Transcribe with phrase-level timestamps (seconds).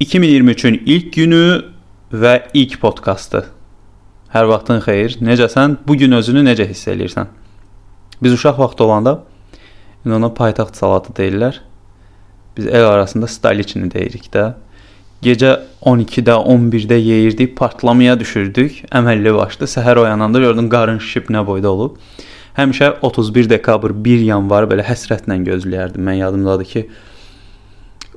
[0.00, 1.64] 2023-ün ilk günü
[2.14, 3.40] və ilk podkastı.
[4.30, 5.16] Hər vaxtın xeyir.
[5.18, 5.74] Necəsən?
[5.88, 7.26] Bu gün özünü necə hiss eləyirsən?
[8.22, 9.14] Biz uşaq vaxtı olanda
[10.06, 11.58] ona paytaxt salatı deyirlər.
[12.56, 14.52] Biz ev arasında stoliçini deyirik də.
[15.22, 18.84] Gecə 12-də, 11-də yeyirdik, partlamaya düşürdük.
[18.94, 21.98] Əməlli başlı səhər oyananda gördün qarın şişib nə boyda olub.
[22.54, 26.06] Həmişə 31 dekabr, 1 yanvar belə həsrətlə gözləyərdim.
[26.06, 26.88] Mən yadımdadır ki,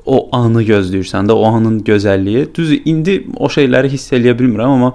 [0.05, 2.47] o anı gözləyirsən də, o anın gözəlliyi.
[2.55, 4.91] Düz indi o şeyləri hiss eləyə bilmirəm, amma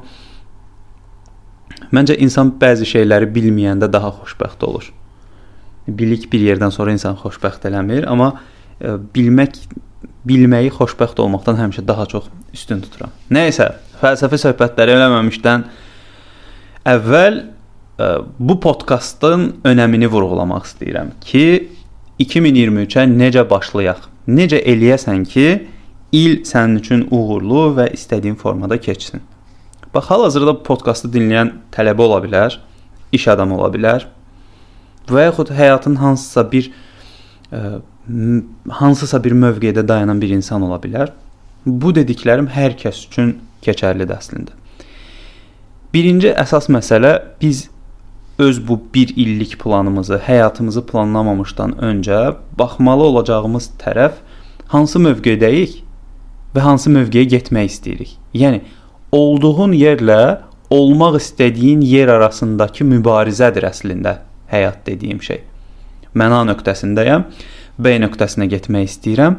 [1.94, 4.90] məncə insan bəzi şeyləri bilməyəndə daha xoşbəxt olur.
[5.86, 8.32] Bilik bir yerdən sonra insan xoşbəxt eləmir, amma
[8.80, 9.60] e, bilmək
[10.26, 13.12] bilməyi xoşbəxt olmaqdan həmişə daha çox üstün tuturam.
[13.30, 13.68] Nəysə,
[14.00, 15.64] fəlsəfi söhbətləri eləməmişdən
[16.96, 17.46] əvvəl ə,
[18.02, 21.46] e, bu podkastın önəmini vurğulamaq istəyirəm ki,
[22.18, 24.15] 2023-ə necə başlayaq?
[24.26, 25.46] Necə eləyəsən ki,
[26.12, 29.22] il sənin üçün uğurlu və istədiyin formada keçsin.
[29.94, 32.58] Bax, hal-hazırda bu podkastı dinləyən tələbə ola bilər,
[33.12, 34.08] iş adamı ola bilər
[35.06, 36.66] və yaxud həyatın hansısa bir
[37.52, 37.60] ə, e,
[38.80, 41.12] hansısa bir mövqedə dayanan bir insan ola bilər.
[41.66, 44.54] Bu dediklərim hər kəs üçün keçərlidir əslində.
[45.94, 47.68] Birinci əsas məsələ biz
[48.38, 54.18] öz bu 1 illik planımızı, həyatımızı planlamamışdan öncə baxmalı olacağımız tərəf
[54.72, 55.82] hansı mövqedəyik
[56.54, 58.14] və hansı mövqeyə getmək istəyirik.
[58.34, 58.62] Yəni
[59.12, 60.20] olduğun yerlə
[60.70, 64.18] olmaq istədiyin yer arasındakı mübarizədir əslində
[64.50, 65.42] həyat dediyim şey.
[66.16, 67.26] Mən A nöqtəsindəyəm,
[67.78, 69.36] B nöqtəsinə getmək istəyirəm.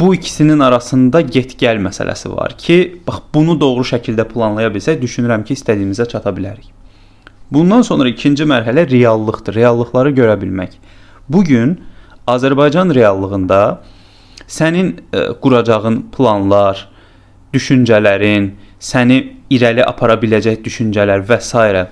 [0.00, 5.54] Bu ikisinin arasında get-gəl məsələsi var ki, bax bunu doğru şəkildə planlaya bilsək, düşünürəm ki,
[5.58, 6.70] istədiyimizə çata bilərik.
[7.52, 9.54] Bundan sonra ikinci mərhələ reallıqdır.
[9.54, 10.78] Reallıqları görə bilmək.
[11.28, 11.76] Bu gün
[12.26, 13.82] Azərbaycan reallığında
[14.46, 16.88] sənin ə, e, quracağın planlar,
[17.54, 19.18] düşüncələrin, səni
[19.52, 21.86] irəli apara biləcək düşüncələr və s.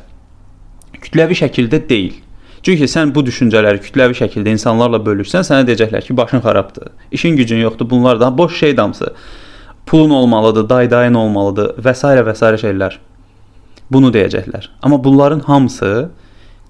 [1.00, 2.16] kütləvi şəkildə deyil.
[2.62, 6.91] Çünki sən bu düşüncələri kütləvi şəkildə insanlarla bölürsən, sənə deyəcəklər ki, başın xarabdır.
[7.10, 7.91] İşin gücün yoxdur.
[7.91, 9.14] Bunlar da boş şey damsı.
[9.86, 12.06] Pulun olmalıdır, daydayın olmalıdır və s.
[12.06, 12.52] və s.
[12.64, 12.98] şeylər.
[13.91, 14.69] Bunu deyəcəklər.
[14.82, 16.10] Amma bunların hamısı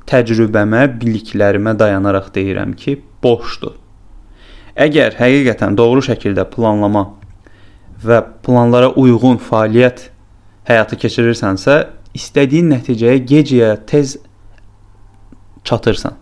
[0.07, 3.75] təcrübəmə, biliklərimə dayanaraq deyirəm ki, boşdur.
[4.79, 7.07] Əgər həqiqətən doğru şəkildə planlama
[8.05, 10.07] və planlara uyğun fəaliyyət
[10.71, 11.77] həyata keçirirsənsə,
[12.15, 14.17] istədiyin nəticəyə gec ya tez
[15.67, 16.15] çatırsan.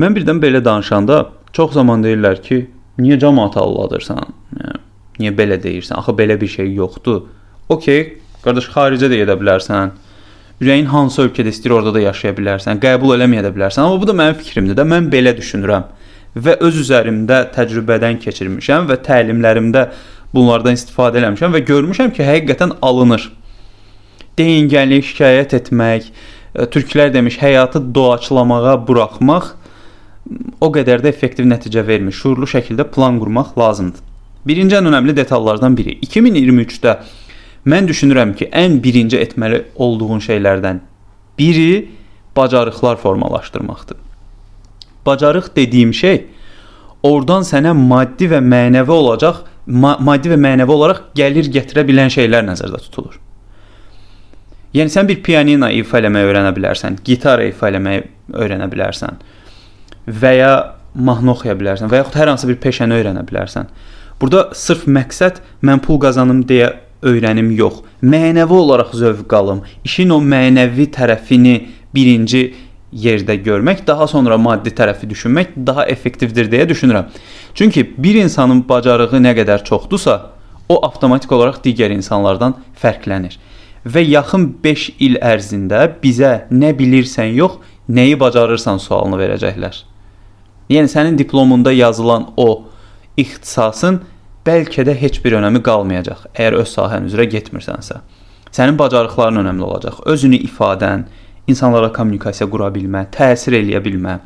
[0.00, 2.62] Mən birdən belə danışanda çox zaman deyirlər ki,
[2.98, 4.24] niyə cəmaatı alladırsan?
[5.20, 6.00] Niyə belə deyirsən?
[6.00, 7.26] Axı belə bir şey yoxdur.
[7.68, 9.92] Okay, Qardaş, xaricə də gedə bilərsən.
[10.60, 12.80] Ürəyin hansı ölkədə istəyir, orada da yaşaya bilərsən.
[12.80, 13.84] Qəbul eləməyə də bilərsən.
[13.84, 14.86] Amma bu da mənim fikrimdir də.
[14.88, 15.84] Mən belə düşünürəm
[16.36, 19.86] və öz üzərimdə təcrübədən keçirmişəm və təlimlərimdə
[20.34, 23.30] bunlardan istifadə eləmişəm və görmüşəm ki, həqiqətən alınır.
[24.38, 26.10] Deyingənlik, şikayət etmək,
[26.54, 29.56] e, türklər demiş, həyatı doğaçlamağa buraxmaq
[30.60, 32.14] o qədər də effektiv nəticə vermir.
[32.14, 34.06] Şuurlu şəkildə plan qurmaq lazımdır.
[34.46, 36.94] Birinci ən önəmli detallardan biri 2023-də
[37.68, 40.78] Mən düşünürəm ki, ən birinci etməli olduğun şeylərdən
[41.38, 41.90] biri
[42.36, 43.96] bacarıqlar formalaşdırmaqdır.
[45.06, 46.26] Bacarıq dediyim şey
[47.02, 52.44] oradan sənə maddi və mənəvi olacaq, ma maddi və mənəvi olaraq gəlir gətirə bilən şeylər
[52.48, 53.16] nəzərdə tutulur.
[54.74, 58.04] Yəni sən bir pianino ifa eləməyi öyrənə bilərsən, gitar ifa eləməyi
[58.38, 59.18] öyrənə bilərsən
[60.20, 60.52] və ya
[60.94, 63.66] mahnı oxuya bilərsən və yaxud hər hansı bir peşəni öyrənə bilərsən.
[64.20, 66.70] Burada sırf məqsəd mən pul qazanım deyə
[67.02, 67.80] öyrənim yox.
[68.02, 69.62] Mənəvi olaraq zövq alım.
[69.84, 71.54] İşin o mənəvi tərəfini
[71.94, 72.42] birinci
[72.92, 77.10] yerdə görmək, daha sonra maddi tərəfi düşünmək daha effektivdir deyə düşünürəm.
[77.54, 80.16] Çünki bir insanın bacarığı nə qədər çoxdursa,
[80.68, 83.38] o avtomatik olaraq digər insanlardan fərqlənir.
[83.84, 87.58] Və yaxın 5 il ərzində bizə nə bilirsən yox,
[87.88, 89.82] nəyi bacarırsan sualını verəcəklər.
[90.70, 92.66] Yəni sənin diplomunda yazılan o
[93.18, 94.02] ixtisasın
[94.46, 97.98] bəlkə də heç bir önəmi qalmayacaq əgər öz sahən üzrə getmirsənsə.
[98.54, 100.00] Sənin bacarıqların önəmli olacaq.
[100.10, 101.06] Özünü ifadən,
[101.50, 104.20] insanlara kommunikasiya qura bilmə, təsir eləyə bilmə,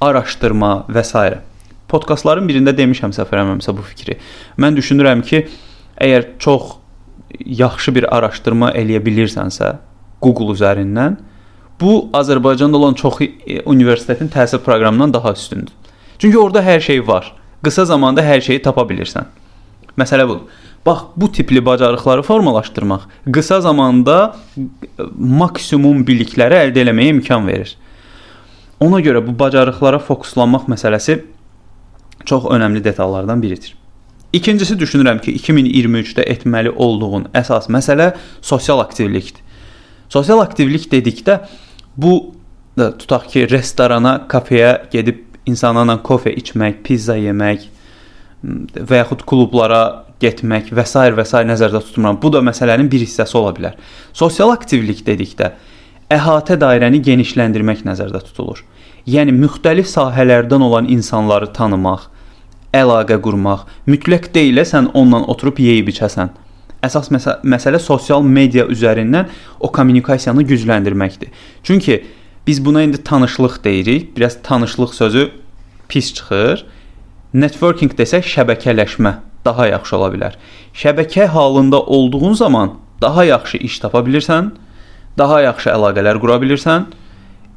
[0.00, 1.28] araşdırma və s.
[1.86, 4.16] Podkastların birində demişəm səfərəməmsə bu fikri.
[4.58, 5.44] Mən düşünürəm ki,
[6.02, 6.74] əgər çox
[7.46, 9.76] yaxşı bir araşdırma eləyə bilirsənsə
[10.22, 11.20] Google üzərindən,
[11.80, 13.20] bu Azərbaycanda olan çox
[13.64, 15.72] universitetin təhsil proqramından daha üstündür.
[16.18, 17.34] Çünki orada hər şey var.
[17.62, 19.28] Qısa zamanda hər şeyi tapa bilirsən.
[19.98, 20.48] Məsələ budur.
[20.86, 24.36] Bax, bu tipli bacarıqları formalaşdırmaq qısa zamanda
[25.18, 27.72] maksimum bilikləri əldə etməyə imkan verir.
[28.80, 31.18] Ona görə bu bacarıqlara fokuslanmaq məsələsi
[32.24, 33.74] çox önəmli detallardan biridir.
[34.32, 38.12] İkincisi düşünürəm ki, 2023-də etməli olduğun əsas məsələ
[38.42, 39.42] sosial aktivlikdir.
[40.08, 41.40] Sosial aktivlik dedikdə
[41.96, 42.34] bu
[42.76, 47.70] tutaq ki, restorana, kafeyə gedib insanlarla kofe içmək, pizza yemək
[48.76, 49.82] və yaxud klublara
[50.22, 50.96] getmək və s.
[51.16, 51.42] və s.
[51.50, 52.20] nəzərdə tutmuram.
[52.22, 53.76] Bu da məsələnin bir hissəsi ola bilər.
[54.12, 55.52] Sosial aktivlik dedikdə
[56.12, 58.62] əhatə dairəni genişləndirmək nəzərdə tutulur.
[59.06, 62.08] Yəni müxtəlif sahələrdən olan insanları tanımaq,
[62.74, 66.32] əlaqə qurmaq, mütləq deyilə sən onunla oturub yeyib içəsən.
[66.86, 71.32] Əsas məsə məsələ sosial media üzərindən o kommunikasiyanı gücləndirməkdir.
[71.62, 72.04] Çünki
[72.46, 74.16] biz buna indi tanışlıq deyirik.
[74.16, 75.30] Biraz tanışlıq sözü
[75.88, 76.66] pis çıxır.
[77.36, 79.12] Networking desək şəbəkələşmə
[79.44, 80.36] daha yaxşı ola bilər.
[80.72, 84.54] Şəbəkə halında olduğun zaman daha yaxşı iş tapa bilirsən,
[85.18, 86.86] daha yaxşı əlaqələr qura bilirsən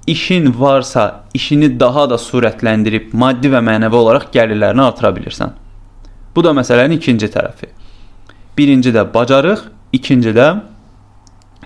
[0.08, 5.54] işin varsa, işini daha da sürətləndirib maddi və mənəvi olaraq gəlirlərini artıra bilirsən.
[6.36, 7.70] Bu da məsələnin ikinci tərəfi.
[8.58, 9.62] Birinci də bacarıq,
[9.94, 10.50] ikinci də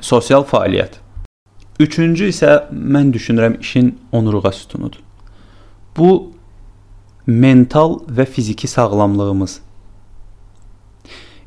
[0.01, 0.99] sosial fəaliyyət.
[1.79, 4.99] Üçüncü isə mən düşünürəm işin onurğa sütunudur.
[5.97, 6.32] Bu
[7.25, 9.59] mental və fiziki sağlamlığımız.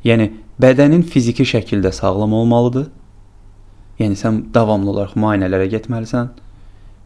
[0.07, 0.31] Yəni
[0.61, 2.89] bədənin fiziki şəkildə sağlam olmalıdır.
[3.99, 6.35] Yəni sən davamlı olaraq müayinələrə getməlisən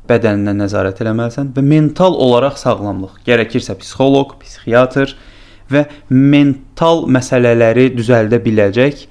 [0.10, 5.14] bədəninə nəzarət eləməlisən və mental olaraq sağlamlıq, gərəkirsə psixoloq, psixiatr
[5.72, 9.06] və mental məsələləri düzəldə biləcək,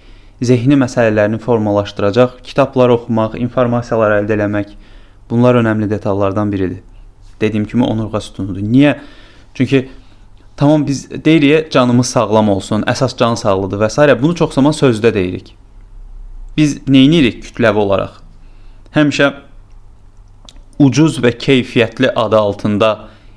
[0.45, 4.77] zehni məsələlərini formalaşdıracaq kitablar oxumaq, informasiyalar əldə etmək
[5.31, 6.83] bunlar önəmli detallardan biridir.
[7.41, 8.61] Dediyim kimi onurğa sütunudur.
[8.61, 8.99] Niyə?
[9.55, 9.89] Çünki
[10.57, 14.23] tamam biz deyirik canımız sağlam olsun, əsas can sağlığıdır və s.
[14.23, 15.57] bunu çox zaman sözdə deyirik.
[16.57, 18.21] Biz nə edirik kütləvi olaraq?
[18.95, 19.33] Həmişə
[20.79, 22.91] ucuz və keyfiyyətli adı altında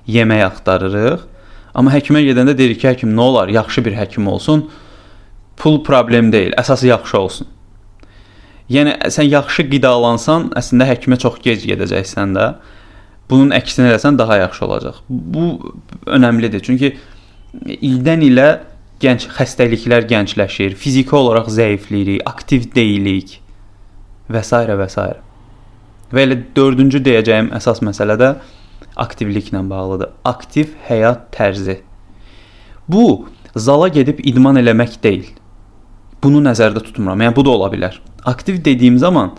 [0.08, 1.26] yemək axtarırıq.
[1.74, 4.68] Amma həkimə gedəndə deyirik ki, həkim nə olar, yaxşı bir həkim olsun.
[5.58, 7.50] Pul problem deyil, əsası yaxşı olsun.
[8.72, 12.48] Yəni sən yaxşı qidalansan, əslində həkimə çox gec gedəcəksən də.
[13.30, 15.02] Bunun əksinə eləsən daha yaxşı olacaq.
[15.10, 15.74] Bu
[16.06, 16.64] önəmlidir.
[16.66, 16.94] Çünki
[17.64, 18.48] ildən ilə
[19.04, 23.38] gənc xəstəliklər gəncləşir, fiziki olaraq zəifləyirik, aktiv deyilik
[24.32, 24.52] və s.
[24.54, 25.08] və s.
[26.14, 28.34] Və elə dördüncü deyəcəyim əsas məsələ də
[28.96, 30.12] aktivliklə bağlıdır.
[30.26, 31.80] Aktiv həyat tərzi.
[32.88, 35.32] Bu zala gedib idman eləmək deyil.
[36.24, 37.22] Bunu nəzərdə tutmuram.
[37.26, 37.98] Yəni bu da ola bilər.
[38.26, 39.34] Aktiv dediyim zaman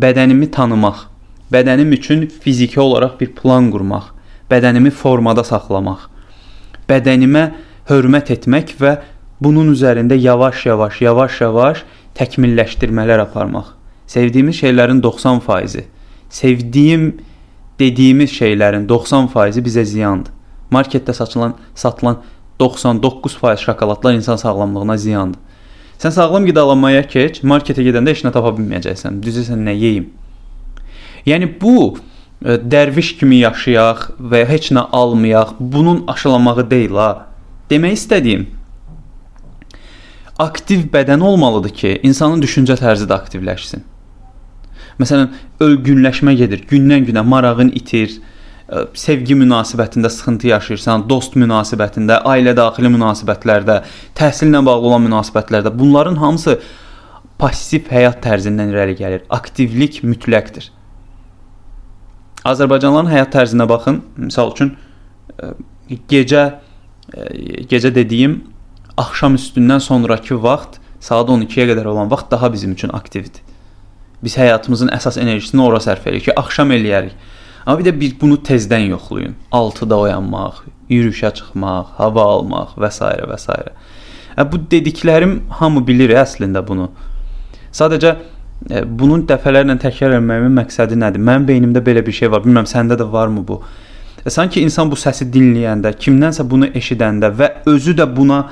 [0.00, 1.08] bədənimi tanımaq,
[1.52, 4.10] bədənim üçün fiziki olaraq bir plan qurmaq,
[4.50, 6.08] bədənimi formada saxlamaq,
[6.88, 7.46] bədənimə
[7.90, 8.96] hörmət etmək və
[9.42, 11.84] bunun üzərində yavaş-yavaş, yavaş-yavaş
[12.18, 13.74] təkmilləşdirmələr aparmaq.
[14.06, 15.86] Sevdiyimiz şeylərin 90%-i
[16.32, 17.06] sevdiyim
[17.80, 20.32] dediyimiz şeylərin 90%-i bizə ziyandır.
[20.72, 22.22] Marketdə satılan satılan
[22.60, 25.40] 99% şokoladlar insan sağlamlığına ziyandır.
[25.98, 29.20] Sən sağlam qidalanmaya keç, marketə gedəndə heç nə tapa bilməyəcəksən.
[29.22, 30.08] Düzü sən nə yeyim?
[31.26, 37.12] Yəni bu e, dərviş kimi yaşayaq və heç nə almayaq, bunun aşılamağı deyil ha.
[37.70, 38.48] Demək istədiyim
[40.42, 43.84] aktiv bədən olmalıdır ki, insanın düşüncə tərzi də aktivləşsin.
[45.00, 45.32] Məsələn,
[45.62, 46.64] ölgünləşmə gedir.
[46.70, 48.18] Gündən-günə marağın itir,
[48.68, 53.80] e, sevgi münasibətində sıxıntı yaşayırsan, dost münasibətində, ailə daxili münasibətlərdə,
[54.18, 56.58] təhsillə bağlı olan münasibətlərdə bunların hamısı
[57.38, 59.26] passiv həyat tərzindən irəli gəlir.
[59.30, 60.70] Aktivlik mütləqdir.
[62.48, 64.00] Azərbaycanlıların həyat tərzinə baxın.
[64.18, 64.72] Məsəl üçün
[65.38, 65.52] e,
[66.10, 66.44] gecə
[67.14, 68.40] e, gecə dediyim
[68.96, 73.42] axşam üstündən sonrakı vaxt saat 12-yə qədər olan vaxt daha bizim üçün aktivdir.
[74.22, 77.14] Biz həyatımızın əsas enerjisini ora sərf edirik ki, axşam eləyərik.
[77.66, 79.34] Amma bir də bir bunu tezdən yoxlayın.
[79.54, 83.10] 6-da oyanmaq, yürüyüşə çıxmaq, hava almaq və s.
[83.30, 83.56] və s.
[84.36, 86.90] Ə, bu dediklərim hamı bilir əslində bunu.
[87.74, 88.16] Sadəcə
[88.86, 91.22] bunun dəfələrlə təkrar etməyimin məqsədi nədir?
[91.22, 92.44] Mənim beynimdə belə bir şey var.
[92.44, 93.62] Bilmirəm səndə də varmı bu?
[94.22, 98.44] Ə, sanki insan bu səsi dinləyəndə, kimdənsə bunu eşidəndə və özü də buna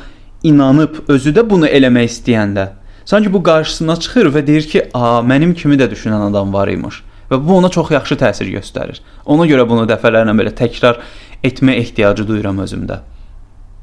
[0.43, 2.71] inanıb, özü də bunu eləmək istəyəndə
[3.11, 7.03] Sanki bu qarşısına çıxır və deyir ki, "A, mənim kimi də düşünən adam var imiş."
[7.31, 9.01] Və bu ona çox yaxşı təsir göstərir.
[9.27, 10.97] Ona görə bunu dəfələrlə belə təkrar
[11.45, 12.99] etmə ehtiyacı duyuram özümdə.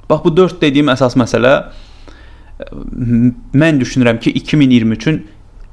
[0.09, 1.63] Bax bu 4 dediyim əsas məsələ
[3.53, 5.27] mən düşünürəm ki, 2023-ün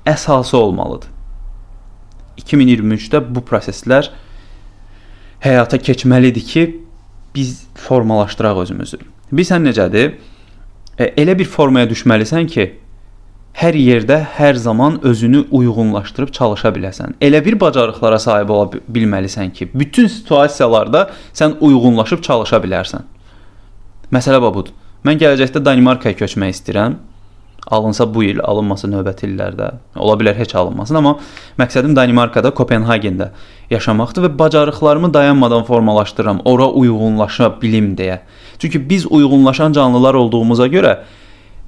[0.06, 1.08] əsası olmalıdır.
[2.40, 4.10] 2023-də bu proseslər
[5.44, 6.64] həyata keçməlidir ki,
[7.34, 8.98] biz formalaşdıraq özümüzü.
[9.32, 10.16] Bilirsən necədir?
[10.98, 12.66] E, elə bir formaya düşməlisən ki,
[13.58, 17.16] hər yerdə hər zaman özünü uyğunlaşdırıb çalışa biləsən.
[17.22, 23.06] Elə bir bacarıqlara sahib ola bilməlisən ki, bütün situasiyalarda sən uyğunlaşıb çalışa bilərsən.
[24.14, 24.72] Məsələ budur.
[25.04, 26.96] Mən gələcəkdə Danimarkaya köçmək istəyirəm.
[27.66, 29.70] Alınsa bu il, alınmasa növbəti illərdə.
[29.96, 31.14] Ola bilər heç alınmasın, amma
[31.58, 33.30] məqsədim Danimarkada, Kopenhagendə
[33.70, 38.18] yaşamaqdır və bacarıqlarımı dayanmadan formalaşdırıram, ora uyğunlaşa bilim deyə.
[38.58, 40.98] Çünki biz uyğunlaşan canlılar olduğumuza görə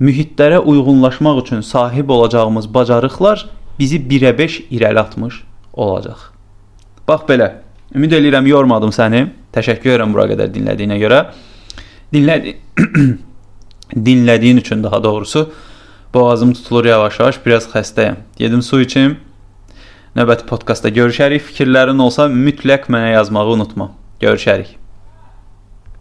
[0.00, 3.48] mühitlərə uyğunlaşmaq üçün sahib olacağımız bacarıqlar
[3.78, 6.28] bizi 1-ə 5 irəli atmış olacaq.
[7.08, 7.52] Bax belə.
[7.94, 9.28] Ümid eləyirəm yormadım səni.
[9.54, 11.22] Təşəkkür edirəm bura qədər dinlədiyinə görə.
[12.12, 12.56] Dinlədi
[14.06, 15.50] dinlədiyin üçün daha doğrusu
[16.16, 18.25] boğazım tutulur yavaş-yavaş, biraz xəstəyəm.
[18.40, 19.18] Gedim su içim.
[20.16, 21.44] Növbəti podkastda görüşərik.
[21.50, 23.92] Fikirlərin olsa mütləq mənə yazmağı unutma.
[24.25, 24.86] Görüşərik.